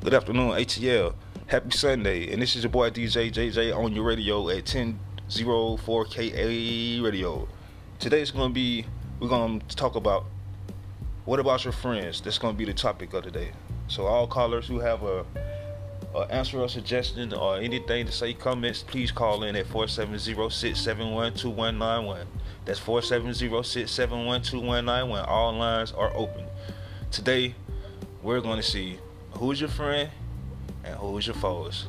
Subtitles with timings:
[0.00, 1.12] Good afternoon, ATL.
[1.48, 2.32] Happy Sunday.
[2.32, 7.48] And this is your boy DJ JJ on your radio at 1004 KA radio.
[7.98, 8.86] Today's going to be,
[9.18, 10.24] we're going to talk about
[11.24, 12.20] what about your friends?
[12.20, 13.50] That's going to be the topic of today.
[13.88, 15.26] So, all callers who have a,
[16.14, 21.34] a answer or suggestion or anything to say, comments, please call in at 470 671
[21.34, 22.24] 2191.
[22.64, 25.24] That's 470 671 2191.
[25.24, 26.44] All lines are open.
[27.10, 27.56] Today,
[28.22, 29.00] we're going to see
[29.32, 30.10] who's your friend
[30.84, 31.86] and who's your foes,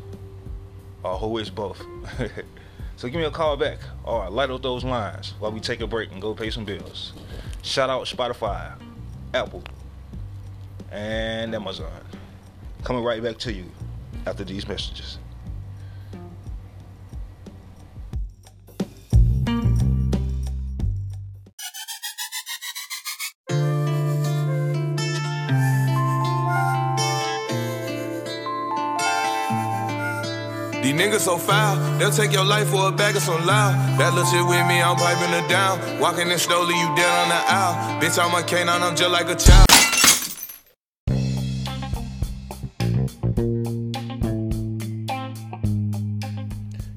[1.03, 1.81] or who is both.
[2.95, 5.88] so give me a call back, or light up those lines while we take a
[5.88, 7.13] break and go pay some bills.
[7.62, 8.73] Shout out Spotify,
[9.34, 9.63] Apple,
[10.91, 11.91] and Amazon.
[12.84, 13.65] Coming right back to you
[14.26, 15.17] after these messages.
[30.90, 33.76] These niggas so foul, they'll take your life for a bag of some loud.
[33.99, 35.77] That little shit with me, I'm piping it down.
[35.99, 38.01] Walking in slowly, you dead on the aisle.
[38.01, 39.68] Bitch, I'm a canine, I'm just like a child.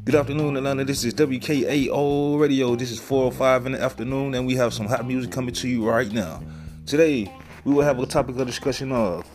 [0.06, 0.84] Good afternoon, Atlanta.
[0.86, 2.74] This is WKAO Radio.
[2.74, 5.86] This is 405 in the afternoon, and we have some hot music coming to you
[5.86, 6.42] right now.
[6.86, 7.30] Today,
[7.66, 9.26] we will have a topic of discussion of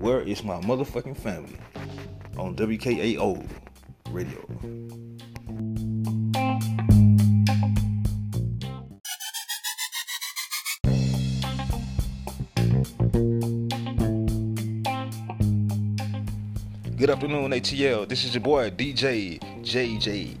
[0.00, 1.56] where is my motherfucking family
[2.36, 3.48] on WKAO
[4.10, 4.40] Radio.
[16.96, 18.08] Good afternoon, ATL.
[18.08, 20.36] This is your boy DJ JJ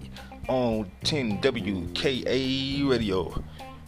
[0.48, 3.42] on 10WKA Radio.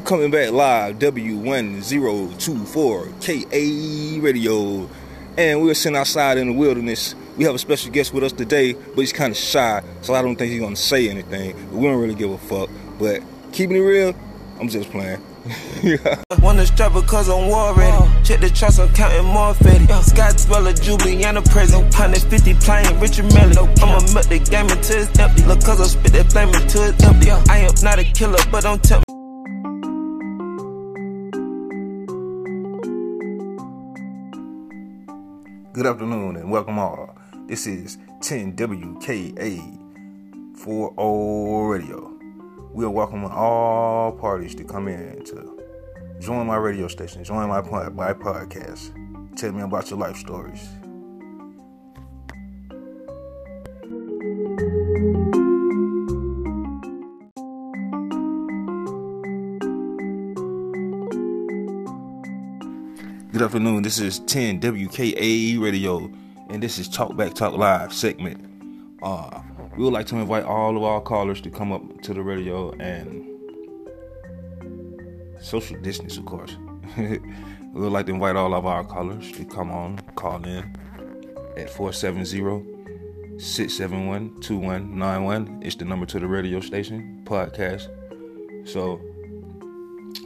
[0.00, 4.88] We coming back live, W1024 KA Radio.
[5.36, 7.14] And we're sitting outside in the wilderness.
[7.36, 10.22] We have a special guest with us today, but he's kind of shy, so I
[10.22, 11.54] don't think he's gonna say anything.
[11.70, 12.70] But we don't really give a fuck.
[12.98, 13.20] But
[13.52, 14.14] keeping it real,
[14.58, 15.20] I'm just playing.
[15.82, 16.22] yeah.
[16.40, 17.92] Wanna strap because I'm war ready.
[18.24, 19.86] Check the trust, I'm counting more fetty.
[20.02, 21.82] Scott spell a Jubilee and a present.
[21.82, 23.68] 150 playing Richard Mille.
[23.82, 25.42] I'ma milk the game until it's empty.
[25.44, 27.30] Look, cause I spit that flame until it's empty.
[27.30, 29.19] I am not a killer, but don't tempt me.
[35.80, 37.16] Good afternoon and welcome all.
[37.46, 39.78] This is 10WKA
[40.58, 42.12] 40 Radio.
[42.74, 45.58] We are welcoming all parties to come in to
[46.20, 48.92] join my radio station, join my, my podcast.
[49.38, 50.68] Tell me about your life stories.
[63.40, 63.82] Afternoon.
[63.82, 66.10] This is 10 WKA Radio,
[66.48, 68.44] and this is Talk Back Talk Live segment.
[69.02, 69.40] Uh,
[69.76, 72.72] we would like to invite all of our callers to come up to the radio
[72.80, 73.26] and
[75.40, 76.56] social distance, of course.
[76.98, 77.18] we
[77.72, 80.76] would like to invite all of our callers to come on, call in
[81.56, 85.62] at 470 671 2191.
[85.62, 87.88] It's the number to the radio station, podcast.
[88.68, 88.96] So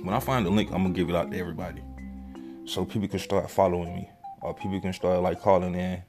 [0.03, 1.83] when I find the link, I'm gonna give it out to everybody.
[2.67, 4.11] So people can start following me.
[4.41, 6.03] Or people can start like calling in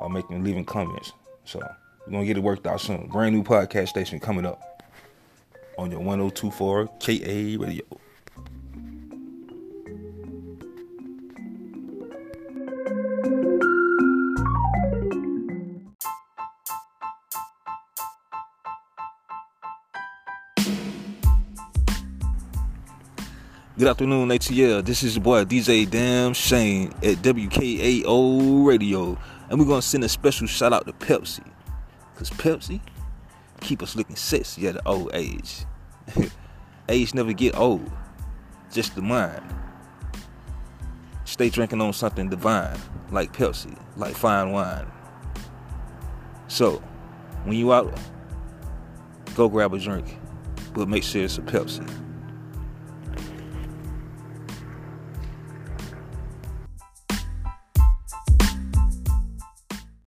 [0.00, 1.12] or making leaving comments.
[1.44, 1.60] So
[2.06, 3.08] we're gonna get it worked out soon.
[3.08, 4.84] Brand new podcast station coming up
[5.78, 7.84] on your 1024 KA radio.
[23.78, 24.84] Good afternoon, ATL.
[24.84, 29.16] This is your boy DJ Damn Shane at WKAO Radio.
[29.48, 31.48] And we're gonna send a special shout out to Pepsi.
[32.16, 32.80] Cause Pepsi
[33.60, 35.64] keep us looking sexy at an old age.
[36.88, 37.88] age never get old,
[38.72, 39.42] just the mind.
[41.24, 42.76] Stay drinking on something divine,
[43.12, 44.90] like Pepsi, like fine wine.
[46.48, 46.82] So,
[47.44, 47.96] when you out,
[49.36, 50.18] go grab a drink,
[50.74, 51.88] but make sure it's a Pepsi.